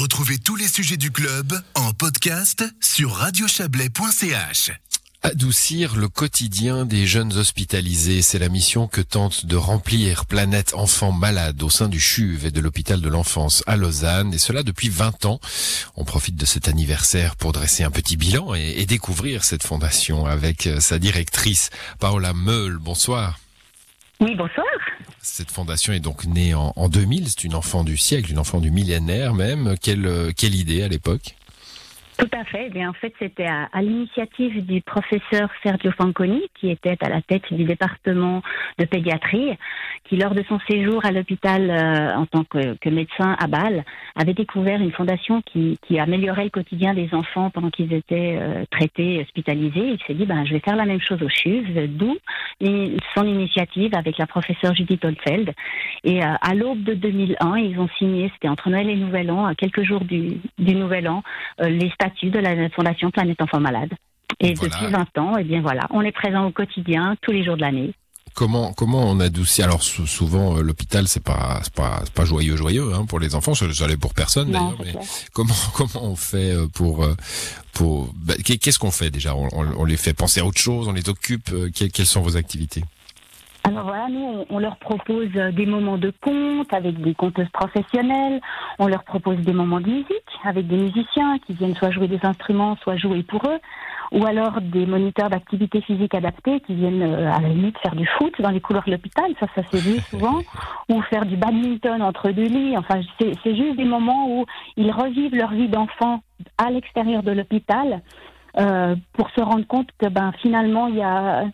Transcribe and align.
Retrouvez 0.00 0.38
tous 0.38 0.56
les 0.56 0.66
sujets 0.66 0.96
du 0.96 1.10
club 1.10 1.52
en 1.74 1.92
podcast 1.92 2.64
sur 2.80 3.12
radiochablais.ch. 3.12 4.70
Adoucir 5.22 5.94
le 5.94 6.08
quotidien 6.08 6.86
des 6.86 7.06
jeunes 7.06 7.34
hospitalisés, 7.34 8.22
c'est 8.22 8.38
la 8.38 8.48
mission 8.48 8.88
que 8.88 9.02
tente 9.02 9.44
de 9.44 9.56
remplir 9.56 10.24
Planète 10.24 10.72
Enfants 10.72 11.12
Malades 11.12 11.62
au 11.62 11.68
sein 11.68 11.90
du 11.90 12.00
CHUV 12.00 12.46
et 12.46 12.50
de 12.50 12.62
l'hôpital 12.62 13.02
de 13.02 13.10
l'enfance 13.10 13.62
à 13.66 13.76
Lausanne, 13.76 14.32
et 14.32 14.38
cela 14.38 14.62
depuis 14.62 14.88
20 14.88 15.26
ans. 15.26 15.38
On 15.96 16.06
profite 16.06 16.36
de 16.36 16.46
cet 16.46 16.68
anniversaire 16.68 17.36
pour 17.36 17.52
dresser 17.52 17.84
un 17.84 17.90
petit 17.90 18.16
bilan 18.16 18.54
et, 18.54 18.76
et 18.78 18.86
découvrir 18.86 19.44
cette 19.44 19.64
fondation 19.64 20.24
avec 20.24 20.66
euh, 20.66 20.80
sa 20.80 20.98
directrice, 20.98 21.68
Paola 21.98 22.32
Meul. 22.32 22.78
Bonsoir. 22.78 23.38
Oui, 24.20 24.34
bonsoir. 24.34 24.64
Cette 25.22 25.50
fondation 25.50 25.92
est 25.92 26.00
donc 26.00 26.24
née 26.24 26.54
en, 26.54 26.72
en 26.76 26.88
2000, 26.88 27.28
c'est 27.28 27.44
une 27.44 27.54
enfant 27.54 27.84
du 27.84 27.98
siècle, 27.98 28.30
une 28.30 28.38
enfant 28.38 28.58
du 28.58 28.70
millénaire 28.70 29.34
même. 29.34 29.74
Quelle, 29.80 30.06
euh, 30.06 30.32
quelle 30.34 30.54
idée 30.54 30.82
à 30.82 30.88
l'époque? 30.88 31.36
Tout 32.20 32.38
à 32.38 32.44
fait. 32.44 32.64
Eh 32.66 32.68
bien, 32.68 32.90
en 32.90 32.92
fait, 32.92 33.14
c'était 33.18 33.46
à, 33.46 33.80
l'initiative 33.80 34.66
du 34.66 34.82
professeur 34.82 35.48
Sergio 35.62 35.90
Fanconi, 35.92 36.42
qui 36.54 36.68
était 36.68 36.98
à 37.00 37.08
la 37.08 37.22
tête 37.22 37.50
du 37.50 37.64
département 37.64 38.42
de 38.78 38.84
pédiatrie, 38.84 39.56
qui, 40.04 40.16
lors 40.16 40.34
de 40.34 40.44
son 40.46 40.58
séjour 40.68 41.02
à 41.06 41.12
l'hôpital 41.12 41.70
euh, 41.70 42.14
en 42.14 42.26
tant 42.26 42.44
que, 42.44 42.90
médecin 42.90 43.36
à 43.38 43.46
Bâle, 43.46 43.84
avait 44.16 44.34
découvert 44.34 44.82
une 44.82 44.92
fondation 44.92 45.40
qui, 45.40 45.78
améliorait 45.98 46.44
le 46.44 46.50
quotidien 46.50 46.92
des 46.92 47.08
enfants 47.14 47.48
pendant 47.50 47.70
qu'ils 47.70 47.92
étaient 47.94 48.36
euh, 48.38 48.64
traités, 48.70 49.20
hospitalisés. 49.22 49.92
Il 49.94 49.98
s'est 50.06 50.14
dit, 50.14 50.26
ben, 50.26 50.44
je 50.44 50.52
vais 50.52 50.60
faire 50.60 50.76
la 50.76 50.84
même 50.84 51.00
chose 51.00 51.22
au 51.22 51.28
CHUV, 51.28 51.88
d'où 51.88 52.18
son 53.16 53.24
initiative 53.24 53.94
avec 53.94 54.18
la 54.18 54.26
professeure 54.26 54.74
Judith 54.74 55.02
Holfeld. 55.04 55.52
Et 56.04 56.22
euh, 56.22 56.26
à 56.42 56.54
l'aube 56.54 56.82
de 56.82 56.92
2001, 56.92 57.56
ils 57.56 57.78
ont 57.78 57.88
signé, 57.98 58.30
c'était 58.34 58.48
entre 58.48 58.68
Noël 58.68 58.90
et 58.90 58.96
Nouvel 58.96 59.30
An, 59.30 59.46
à 59.46 59.54
quelques 59.54 59.84
jours 59.84 60.04
du, 60.04 60.38
du 60.58 60.74
Nouvel 60.74 61.08
An, 61.08 61.22
les 61.58 61.88
statuts 61.90 62.09
de 62.30 62.38
la 62.38 62.68
Fondation 62.70 63.10
Planète 63.10 63.40
Enfants 63.40 63.60
Malades. 63.60 63.92
Et 64.40 64.54
Voilà. 64.54 64.74
depuis 64.74 64.86
20 64.92 65.18
ans, 65.18 65.36
eh 65.38 65.44
bien 65.44 65.60
voilà, 65.60 65.82
on 65.90 66.00
est 66.02 66.12
présent 66.12 66.46
au 66.46 66.50
quotidien, 66.50 67.14
tous 67.20 67.32
les 67.32 67.44
jours 67.44 67.56
de 67.56 67.60
l'année. 67.62 67.92
Comment 68.34 68.72
comment 68.72 69.10
on 69.10 69.18
adoucit? 69.18 69.60
Alors 69.62 69.82
sou- 69.82 70.06
souvent 70.06 70.56
euh, 70.56 70.62
l'hôpital 70.62 71.08
c'est 71.08 71.22
pas 71.22 71.60
pas 71.74 72.02
pas 72.14 72.24
joyeux 72.24 72.56
joyeux 72.56 72.92
hein, 72.94 73.04
pour 73.06 73.18
les 73.18 73.34
enfants. 73.34 73.54
Ça 73.54 73.70
ça 73.72 73.88
l'est 73.88 73.96
pour 74.00 74.14
personne 74.14 74.52
d'ailleurs. 74.52 74.76
Mais 74.84 74.92
comment 75.34 75.52
comment 75.74 76.04
on 76.12 76.14
fait 76.16 76.52
euh, 76.54 76.66
pour 76.72 77.02
euh, 77.02 77.14
pour 77.74 78.12
bah, 78.14 78.34
qu'est- 78.44 78.58
qu'est-ce 78.58 78.78
qu'on 78.78 78.92
fait 78.92 79.10
déjà? 79.10 79.34
On, 79.34 79.84
les 79.84 79.96
fait 79.96 80.14
penser 80.14 80.40
à 80.40 80.46
autre 80.46 80.60
chose, 80.60 80.86
on 80.86 80.92
les 80.92 81.08
occupe. 81.08 81.46
que- 81.50 81.86
quelles 81.88 82.06
sont 82.06 82.22
vos 82.22 82.36
activités? 82.36 82.84
Alors 83.64 83.84
voilà, 83.84 84.08
nous, 84.08 84.46
on, 84.48 84.58
leur 84.58 84.78
propose 84.78 85.28
des 85.32 85.66
moments 85.66 85.98
de 85.98 86.10
conte 86.22 86.72
avec 86.72 86.98
des 87.02 87.14
conteuses 87.14 87.50
professionnelles. 87.52 88.40
On 88.78 88.86
leur 88.86 89.04
propose 89.04 89.36
des 89.38 89.52
moments 89.52 89.80
de 89.80 89.88
musique 89.88 90.19
avec 90.44 90.66
des 90.66 90.76
musiciens 90.76 91.38
qui 91.40 91.54
viennent 91.54 91.74
soit 91.74 91.90
jouer 91.90 92.08
des 92.08 92.20
instruments, 92.22 92.76
soit 92.82 92.96
jouer 92.96 93.22
pour 93.22 93.42
eux. 93.46 93.58
Ou 94.12 94.26
alors 94.26 94.60
des 94.60 94.86
moniteurs 94.86 95.30
d'activité 95.30 95.80
physique 95.82 96.14
adaptée 96.16 96.58
qui 96.60 96.74
viennent 96.74 97.02
euh, 97.02 97.30
à 97.32 97.40
la 97.40 97.48
limite 97.48 97.78
faire 97.78 97.94
du 97.94 98.06
foot 98.18 98.32
dans 98.40 98.50
les 98.50 98.60
couloirs 98.60 98.84
de 98.84 98.90
l'hôpital. 98.90 99.32
Ça, 99.38 99.46
ça 99.54 99.62
s'est 99.70 99.78
vu 99.90 100.00
souvent. 100.00 100.40
Ou 100.88 101.00
faire 101.02 101.24
du 101.26 101.36
badminton 101.36 102.02
entre 102.02 102.30
deux 102.30 102.46
lits. 102.48 102.76
Enfin, 102.76 103.00
c'est 103.20 103.54
juste 103.56 103.76
des 103.76 103.84
moments 103.84 104.28
où 104.28 104.46
ils 104.76 104.90
revivent 104.90 105.34
leur 105.36 105.52
vie 105.52 105.68
d'enfant 105.68 106.22
à 106.58 106.70
l'extérieur 106.70 107.22
de 107.22 107.30
l'hôpital. 107.32 108.02
euh, 108.58 108.96
pour 109.12 109.30
se 109.30 109.40
rendre 109.40 109.66
compte 109.66 109.88
que 109.98 110.08
ben 110.08 110.32
finalement 110.42 110.88
il 110.88 110.96
y 110.96 111.02
a 111.02 111.44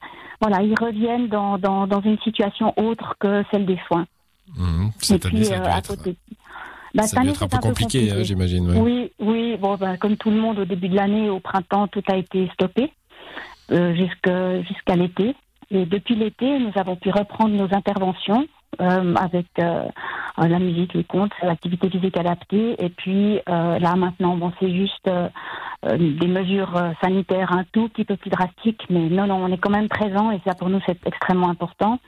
voilà 0.41 0.63
ils 0.63 0.75
reviennent 0.81 1.29
dans, 1.29 1.59
dans, 1.59 1.87
dans 1.87 2.01
une 2.01 2.19
situation 2.21 2.73
autre 2.79 3.17
que 3.19 3.45
celle 3.51 3.67
des 3.67 3.79
soins 3.87 4.07
Mhm. 4.57 4.91
et 5.11 5.19
puis 5.19 5.45
euh, 5.53 5.65
à 5.65 5.79
être, 5.79 5.89
côté 5.97 6.17
bah, 6.95 7.03
ça 7.05 7.21
année, 7.21 7.31
être 7.31 7.43
un 7.43 7.49
peu 7.49 7.59
compliqué, 7.59 8.11
hein, 8.11 8.23
j'imagine. 8.23 8.71
ouais. 8.71 8.79
oui 8.81 9.13
oui 9.19 9.57
bon 9.59 9.77
ben, 9.77 9.97
comme 9.97 10.17
tout 10.17 10.31
le 10.31 10.37
monde 10.37 10.59
au 10.59 10.65
début 10.65 10.89
de 10.89 10.97
l'année 10.97 11.29
au 11.31 11.41
printemps 11.41 11.89
tout 11.89 12.03
a 12.09 12.17
été 12.17 12.49
stoppé 12.55 12.93
euh, 13.73 13.95
jusqu'à 13.95 14.63
jusqu'à 14.63 14.97
l'été 14.97 15.35
et 15.71 15.85
depuis 15.87 16.15
l'été 16.15 16.59
nous 16.59 16.73
avons 16.77 16.97
pu 16.97 17.11
reprendre 17.11 17.55
nos 17.55 17.75
interventions 17.75 18.47
euh, 18.81 19.15
avec 19.15 19.47
euh, 19.59 19.85
la 20.39 20.59
musique, 20.59 20.93
les 20.95 21.05
contes, 21.05 21.33
l'activité 21.43 21.89
physique 21.89 22.17
adaptée. 22.19 22.77
Et 22.79 22.91
puis 22.91 23.41
euh, 23.49 23.79
là 23.79 23.95
maintenant, 23.97 24.37
bon, 24.37 24.53
c'est 24.61 24.71
juste 24.71 25.09
euh, 25.09 25.29
euh, 25.87 25.97
des 25.97 26.27
mesures 26.27 26.77
euh, 26.77 26.93
sanitaires 27.03 27.53
un 27.53 27.65
tout 27.73 27.89
petit 27.89 28.05
peu 28.05 28.17
plus 28.17 28.31
drastiques, 28.31 28.83
mais 28.91 29.09
non, 29.09 29.27
non, 29.27 29.37
on 29.37 29.53
est 29.53 29.59
quand 29.59 29.71
même 29.71 29.89
présent 29.89 30.31
et 30.31 30.41
ça 30.47 30.55
pour 30.55 30.69
nous 30.69 30.81
c'est 30.87 30.99
extrêmement 31.07 31.49
important. 31.49 31.99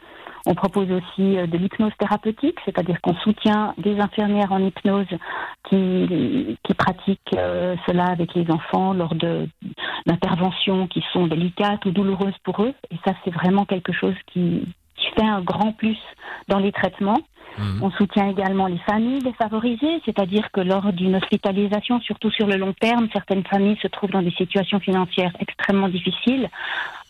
On 0.46 0.54
propose 0.54 0.90
aussi 0.90 1.38
euh, 1.38 1.46
de 1.46 1.56
l'hypnose 1.56 1.92
thérapeutique, 1.98 2.58
c'est-à-dire 2.64 3.00
qu'on 3.00 3.14
soutient 3.16 3.74
des 3.78 4.00
infirmières 4.00 4.52
en 4.52 4.60
hypnose 4.60 5.06
qui, 5.68 6.58
qui 6.62 6.74
pratiquent 6.74 7.34
euh, 7.36 7.76
cela 7.86 8.06
avec 8.06 8.34
les 8.34 8.50
enfants 8.50 8.92
lors 8.92 9.14
de 9.14 9.48
d'interventions 10.06 10.86
qui 10.86 11.04
sont 11.12 11.26
délicates 11.26 11.84
ou 11.84 11.90
douloureuses 11.90 12.38
pour 12.42 12.62
eux. 12.62 12.72
Et 12.90 12.96
ça, 13.04 13.12
c'est 13.24 13.30
vraiment 13.30 13.66
quelque 13.66 13.92
chose 13.92 14.14
qui, 14.32 14.62
qui 14.96 15.06
fait 15.14 15.26
un 15.26 15.42
grand 15.42 15.72
plus 15.72 15.98
dans 16.48 16.58
les 16.58 16.72
traitements. 16.72 17.18
Mhm. 17.58 17.82
On 17.82 17.90
soutient 17.90 18.28
également 18.28 18.66
les 18.66 18.78
familles 18.78 19.20
défavorisées, 19.20 20.00
c'est-à-dire 20.04 20.50
que 20.52 20.60
lors 20.60 20.92
d'une 20.92 21.16
hospitalisation, 21.16 22.00
surtout 22.00 22.30
sur 22.30 22.46
le 22.46 22.56
long 22.56 22.72
terme, 22.72 23.08
certaines 23.12 23.44
familles 23.44 23.78
se 23.82 23.88
trouvent 23.88 24.10
dans 24.10 24.22
des 24.22 24.32
situations 24.32 24.80
financières 24.80 25.32
extrêmement 25.40 25.88
difficiles. 25.88 26.48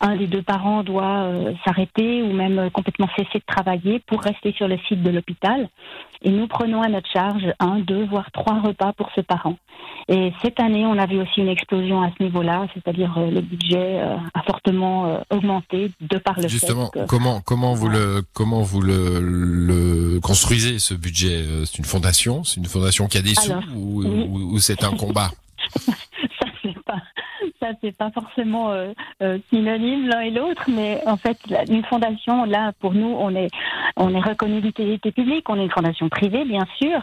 Un 0.01 0.15
des 0.15 0.27
deux 0.27 0.41
parents 0.41 0.83
doit 0.83 1.23
euh, 1.23 1.53
s'arrêter 1.65 2.23
ou 2.23 2.31
même 2.31 2.57
euh, 2.57 2.69
complètement 2.69 3.09
cesser 3.17 3.39
de 3.39 3.43
travailler 3.45 3.99
pour 4.07 4.21
rester 4.21 4.53
sur 4.53 4.67
le 4.67 4.77
site 4.87 5.03
de 5.03 5.09
l'hôpital. 5.09 5.67
Et 6.21 6.31
nous 6.31 6.47
prenons 6.47 6.81
à 6.81 6.87
notre 6.87 7.09
charge 7.11 7.43
un, 7.59 7.79
deux, 7.79 8.05
voire 8.05 8.31
trois 8.31 8.59
repas 8.61 8.93
pour 8.93 9.09
ce 9.15 9.21
parent. 9.21 9.57
Et 10.07 10.31
cette 10.41 10.59
année, 10.59 10.85
on 10.85 10.97
a 10.97 11.05
vu 11.05 11.19
aussi 11.21 11.41
une 11.41 11.49
explosion 11.49 12.01
à 12.01 12.11
ce 12.17 12.23
niveau-là, 12.23 12.67
c'est-à-dire 12.73 13.13
euh, 13.17 13.29
le 13.29 13.41
budget 13.41 13.99
a 14.33 14.41
fortement 14.43 15.21
augmenté 15.29 15.91
de 16.01 16.17
par 16.17 16.39
le 16.39 16.47
Justement, 16.47 16.89
fait 16.93 17.01
que... 17.01 17.05
comment 17.05 17.41
comment 17.41 17.73
vous 17.73 17.89
le 17.89 18.23
comment 18.33 18.61
vous 18.61 18.81
le, 18.81 19.19
le 19.21 20.19
construisez 20.21 20.79
ce 20.79 20.93
budget? 20.93 21.43
C'est 21.65 21.77
une 21.77 21.85
fondation, 21.85 22.43
c'est 22.43 22.57
une 22.59 22.65
fondation 22.65 23.07
qui 23.07 23.17
a 23.17 23.21
des 23.21 23.35
sous 23.35 23.51
ou, 23.75 24.03
oui. 24.03 24.25
ou- 24.29 24.53
ou 24.55 24.59
c'est 24.59 24.83
un 24.83 24.91
combat? 24.91 25.29
Ça 27.69 27.77
c'est 27.81 27.95
pas 27.95 28.11
forcément 28.11 28.71
euh, 28.71 28.93
euh, 29.21 29.37
synonyme 29.49 30.07
l'un 30.07 30.21
et 30.21 30.31
l'autre 30.31 30.65
mais 30.67 31.01
en 31.05 31.17
fait 31.17 31.37
une 31.69 31.83
fondation 31.83 32.45
là 32.45 32.71
pour 32.79 32.93
nous 32.93 33.15
on 33.19 33.35
est 33.35 33.49
on 33.95 34.13
est 34.13 34.21
reconnu 34.21 34.61
d'utilité 34.61 35.11
publique 35.11 35.49
on 35.49 35.59
est 35.59 35.63
une 35.63 35.71
fondation 35.71 36.09
privée 36.09 36.45
bien 36.45 36.65
sûr 36.77 37.01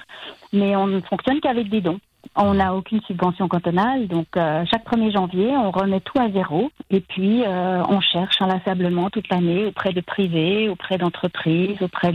mais 0.53 0.77
on 0.77 0.87
ne 0.87 1.01
fonctionne 1.01 1.41
qu'avec 1.41 1.69
des 1.69 1.81
dons 1.81 2.01
on 2.35 2.55
n'a 2.55 2.75
aucune 2.75 3.01
subvention 3.03 3.47
cantonale, 3.47 4.09
donc 4.09 4.27
euh, 4.37 4.65
chaque 4.69 4.85
1er 4.85 5.13
janvier, 5.13 5.57
on 5.57 5.71
remet 5.71 6.01
tout 6.01 6.19
à 6.19 6.29
zéro 6.29 6.73
et 6.91 7.01
puis 7.01 7.45
on 7.47 8.01
cherche 8.01 8.43
inlassablement 8.43 9.11
toute 9.11 9.29
l'année 9.31 9.65
auprès 9.65 9.93
de 9.93 10.01
privés, 10.01 10.69
auprès 10.69 10.99
d'entreprises, 10.99 11.81
auprès 11.81 12.13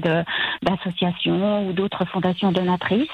d'associations 0.62 1.66
ou 1.66 1.72
d'autres 1.72 2.04
fondations 2.06 2.52
donatrices. 2.52 3.08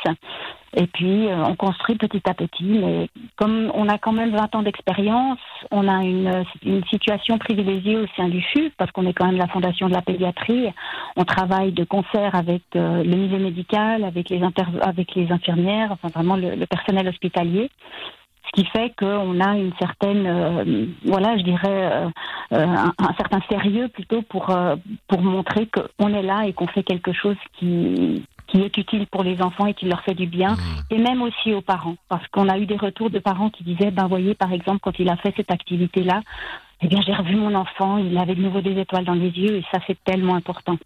Et 0.75 0.87
puis, 0.87 1.27
euh, 1.27 1.43
on 1.45 1.55
construit 1.55 1.95
petit 1.95 2.21
à 2.29 2.33
petit. 2.33 2.63
Mais 2.63 3.09
comme 3.37 3.71
on 3.73 3.87
a 3.87 3.97
quand 3.97 4.11
même 4.11 4.31
20 4.35 4.55
ans 4.55 4.61
d'expérience, 4.63 5.39
on 5.71 5.87
a 5.87 6.03
une, 6.03 6.43
une 6.63 6.83
situation 6.85 7.37
privilégiée 7.37 7.97
au 7.97 8.05
sein 8.15 8.27
du 8.27 8.41
FU, 8.41 8.71
parce 8.77 8.91
qu'on 8.91 9.05
est 9.07 9.13
quand 9.13 9.25
même 9.25 9.37
la 9.37 9.47
fondation 9.47 9.87
de 9.87 9.93
la 9.93 10.01
pédiatrie. 10.01 10.67
On 11.15 11.23
travaille 11.23 11.71
de 11.71 11.83
concert 11.83 12.35
avec 12.35 12.63
euh, 12.75 13.03
le 13.03 13.15
milieu 13.15 13.39
médical, 13.39 14.03
avec 14.03 14.29
les, 14.29 14.41
inter- 14.41 14.63
avec 14.81 15.15
les 15.15 15.31
infirmières, 15.31 15.91
enfin 15.91 16.09
vraiment 16.09 16.35
le, 16.35 16.55
le 16.55 16.65
personnel 16.65 17.07
hospitalier. 17.07 17.69
Ce 18.45 18.61
qui 18.61 18.67
fait 18.69 18.93
qu'on 18.97 19.39
a 19.41 19.57
une 19.57 19.73
certaine, 19.79 20.25
euh, 20.25 20.85
voilà, 21.05 21.37
je 21.37 21.43
dirais, 21.43 21.91
euh, 21.91 22.07
euh, 22.53 22.65
un, 22.97 23.13
certain 23.17 23.41
sérieux 23.49 23.89
plutôt 23.89 24.21
pour, 24.21 24.55
pour 25.07 25.21
montrer 25.21 25.67
qu'on 25.67 26.13
est 26.13 26.21
là 26.21 26.45
et 26.45 26.53
qu'on 26.53 26.67
fait 26.67 26.83
quelque 26.83 27.11
chose 27.11 27.35
qui, 27.59 28.23
qui 28.47 28.61
est 28.61 28.75
utile 28.77 29.05
pour 29.07 29.23
les 29.23 29.41
enfants 29.41 29.65
et 29.67 29.73
qui 29.73 29.85
leur 29.85 30.01
fait 30.03 30.13
du 30.15 30.25
bien, 30.27 30.51
Mhm. 30.55 30.83
et 30.91 30.97
même 30.97 31.21
aussi 31.21 31.53
aux 31.53 31.61
parents, 31.61 31.97
parce 32.09 32.25
qu'on 32.29 32.47
a 32.49 32.57
eu 32.57 32.65
des 32.65 32.77
retours 32.77 33.09
de 33.09 33.19
parents 33.19 33.49
qui 33.49 33.63
disaient, 33.63 33.91
ben 33.91 34.07
voyez, 34.07 34.33
par 34.35 34.51
exemple, 34.53 34.79
quand 34.81 34.97
il 34.99 35.09
a 35.09 35.17
fait 35.17 35.33
cette 35.35 35.51
activité-là, 35.51 36.21
eh 36.81 36.87
bien 36.87 37.01
j'ai 37.05 37.13
revu 37.13 37.35
mon 37.35 37.53
enfant, 37.55 37.97
il 37.97 38.17
avait 38.17 38.35
de 38.35 38.41
nouveau 38.41 38.61
des 38.61 38.79
étoiles 38.79 39.05
dans 39.05 39.13
les 39.15 39.29
yeux, 39.29 39.57
et 39.57 39.63
ça 39.71 39.79
c'est 39.87 39.97
tellement 40.03 40.35
important. 40.35 40.77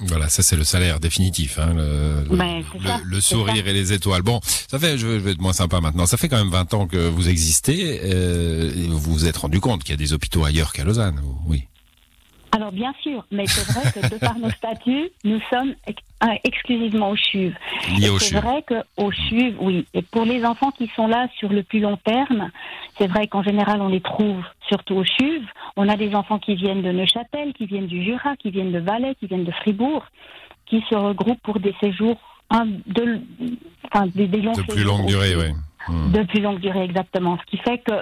Voilà, 0.00 0.28
ça 0.28 0.42
c'est 0.44 0.54
le 0.54 0.62
salaire 0.62 1.00
définitif, 1.00 1.58
hein, 1.58 1.74
le, 1.74 2.36
Ben, 2.36 2.62
c'est 2.72 2.78
le- 2.78 2.86
ça, 2.86 3.00
le 3.04 3.20
c'est 3.20 3.34
sourire 3.34 3.66
et 3.66 3.72
les 3.72 3.92
étoiles. 3.92 4.22
Bon, 4.22 4.38
ça 4.44 4.78
fait, 4.78 4.96
je 4.96 5.04
vais 5.08 5.14
je 5.18 5.24
vais 5.24 5.32
être 5.32 5.40
moins 5.40 5.52
sympa 5.52 5.80
maintenant. 5.80 6.06
Ça 6.06 6.16
fait 6.16 6.28
quand 6.28 6.36
même 6.38 6.50
20 6.50 6.72
ans 6.74 6.86
que 6.86 7.08
vous 7.08 7.28
existez. 7.28 8.00
Euh, 8.04 8.70
et 8.76 8.86
vous 8.86 8.98
vous 9.12 9.26
êtes 9.26 9.36
rendu 9.36 9.58
compte 9.60 9.82
qu'il 9.82 9.90
y 9.90 9.94
a 9.94 9.96
des 9.96 10.12
hôpitaux 10.12 10.44
ailleurs 10.44 10.72
qu'à 10.72 10.84
Lausanne, 10.84 11.20
oui. 11.48 11.64
Alors 12.52 12.70
bien 12.72 12.94
sûr, 13.02 13.24
mais 13.32 13.46
c'est 13.48 13.66
vrai 13.72 13.90
que 13.92 14.08
de 14.14 14.18
par 14.18 14.38
nos 14.38 14.50
statuts, 14.50 15.10
nous 15.24 15.40
sommes 15.50 15.74
ex- 16.22 16.40
exclusivement 16.44 17.10
au 17.10 17.16
CHUV. 17.16 17.54
C'est 18.18 18.40
vrai 18.40 18.64
qu'au 18.66 19.10
CHUV, 19.10 19.56
oui. 19.60 19.86
Et 19.94 20.02
pour 20.02 20.24
les 20.24 20.44
enfants 20.44 20.70
qui 20.70 20.88
sont 20.94 21.06
là 21.06 21.28
sur 21.38 21.50
le 21.50 21.62
plus 21.62 21.80
long 21.80 21.96
terme, 21.96 22.50
c'est 22.98 23.06
vrai 23.06 23.26
qu'en 23.26 23.42
général, 23.42 23.80
on 23.80 23.88
les 23.88 24.00
trouve 24.00 24.42
surtout 24.68 24.96
au 24.96 25.04
CHUV. 25.04 25.44
On 25.76 25.88
a 25.88 25.96
des 25.96 26.14
enfants 26.14 26.38
qui 26.38 26.54
viennent 26.54 26.82
de 26.82 26.92
Neuchâtel, 26.92 27.52
qui 27.54 27.66
viennent 27.66 27.86
du 27.86 28.02
Jura, 28.02 28.36
qui 28.36 28.50
viennent 28.50 28.72
de 28.72 28.80
Valais, 28.80 29.14
qui 29.18 29.26
viennent 29.26 29.44
de 29.44 29.52
Fribourg, 29.52 30.04
qui 30.66 30.84
se 30.90 30.94
regroupent 30.94 31.42
pour 31.42 31.60
des 31.60 31.74
séjours 31.80 32.18
de, 32.86 33.20
enfin, 33.84 34.06
des, 34.14 34.26
des 34.26 34.40
longs 34.40 34.52
De 34.52 34.62
plus 34.62 34.84
longue 34.84 35.06
durée, 35.06 35.36
oui. 35.36 35.52
Hmm. 35.88 36.12
De 36.12 36.22
plus 36.24 36.40
longue 36.40 36.60
durée, 36.60 36.84
exactement. 36.84 37.38
Ce 37.38 37.50
qui 37.50 37.58
fait 37.58 37.78
que 37.78 37.92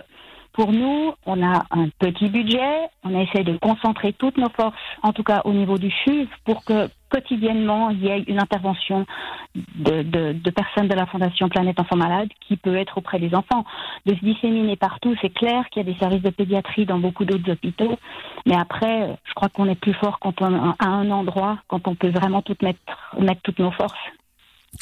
pour 0.52 0.72
nous, 0.72 1.12
on 1.26 1.42
a 1.42 1.66
un 1.70 1.88
petit 1.98 2.28
budget, 2.28 2.88
on 3.04 3.18
essaie 3.20 3.44
de 3.44 3.58
concentrer 3.58 4.14
toutes 4.14 4.38
nos 4.38 4.48
forces, 4.48 4.74
en 5.02 5.12
tout 5.12 5.22
cas 5.22 5.42
au 5.44 5.52
niveau 5.52 5.78
du 5.78 5.90
CHUV, 5.90 6.28
pour 6.44 6.64
que 6.64 6.88
quotidiennement 7.20 7.90
il 7.90 8.02
y 8.04 8.08
ait 8.08 8.24
une 8.26 8.38
intervention 8.40 9.06
de, 9.54 10.02
de- 10.02 10.32
de 10.32 10.50
personnes 10.50 10.88
de 10.88 10.94
la 10.94 11.06
Fondation 11.06 11.48
Planète 11.48 11.80
Enfants 11.80 11.96
Malades 11.96 12.28
qui 12.46 12.56
peut 12.56 12.76
être 12.76 12.98
auprès 12.98 13.18
des 13.18 13.34
enfants. 13.34 13.64
De 14.04 14.14
se 14.14 14.20
disséminer 14.24 14.76
partout, 14.76 15.14
c'est 15.22 15.32
clair 15.32 15.64
qu'il 15.70 15.86
y 15.86 15.88
a 15.88 15.92
des 15.92 15.98
services 15.98 16.22
de 16.22 16.30
pédiatrie 16.30 16.84
dans 16.86 16.98
beaucoup 16.98 17.24
d'autres 17.24 17.50
hôpitaux, 17.52 17.98
mais 18.46 18.56
après, 18.56 19.16
je 19.28 19.34
crois 19.34 19.48
qu'on 19.48 19.68
est 19.68 19.80
plus 19.80 19.94
fort 19.94 20.18
quand 20.20 20.40
on 20.42 20.54
à 20.78 20.86
un 20.86 21.10
endroit, 21.10 21.58
quand 21.68 21.88
on 21.88 21.94
peut 21.94 22.10
vraiment 22.10 22.42
tout 22.42 22.56
mettre, 22.62 22.80
mettre 23.18 23.40
toutes 23.42 23.58
nos 23.58 23.70
forces. 23.72 23.94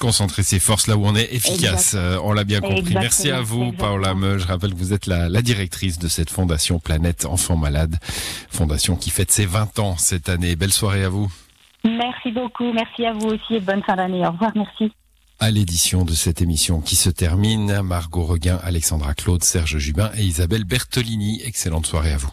Concentrer 0.01 0.43
ses 0.43 0.59
forces 0.59 0.89
là 0.89 0.97
où 0.97 1.07
on 1.07 1.15
est 1.15 1.33
efficace. 1.33 1.95
Euh, 1.97 2.19
on 2.25 2.33
l'a 2.33 2.43
bien 2.43 2.61
compris. 2.61 2.79
Exactement, 2.79 3.01
Merci 3.03 3.31
à 3.31 3.41
vous, 3.43 3.63
exactement. 3.67 3.91
Paola 3.91 4.15
Meu. 4.15 4.39
Je 4.39 4.47
rappelle 4.49 4.71
que 4.73 4.77
vous 4.79 4.93
êtes 4.93 5.07
la, 5.07 5.29
la 5.29 5.41
directrice 5.41 6.01
de 6.01 6.09
cette 6.09 6.31
fondation 6.31 6.81
Planète 6.81 7.25
Enfants 7.27 7.57
Malades. 7.57 7.95
Fondation 8.51 8.97
qui 8.97 9.11
fête 9.11 9.31
ses 9.31 9.47
20 9.47 9.79
ans 9.79 9.97
cette 9.97 10.29
année. 10.29 10.57
Belle 10.57 10.73
soirée 10.73 11.05
à 11.05 11.09
vous. 11.09 11.31
Merci 11.85 12.33
beaucoup, 12.33 12.73
merci 12.73 13.05
à 13.05 13.13
vous 13.13 13.29
aussi 13.29 13.57
et 13.57 13.61
bonne 13.61 13.83
fin 13.83 13.97
d'année. 13.97 14.27
Au 14.27 14.31
revoir, 14.31 14.53
merci. 14.55 14.93
À 15.41 15.51
l'édition 15.51 16.05
de 16.05 16.13
cette 16.13 16.41
émission 16.41 16.81
qui 16.81 16.97
se 16.97 17.11
termine, 17.11 17.83
Margot 17.83 18.25
Reguin, 18.25 18.59
Alexandra 18.63 19.15
Claude, 19.15 19.45
Serge 19.45 19.79
Jubin 19.79 20.11
et 20.17 20.23
Isabelle 20.23 20.65
Bertolini. 20.65 21.43
Excellente 21.45 21.87
soirée 21.87 22.13
à 22.13 22.17
vous. 22.17 22.31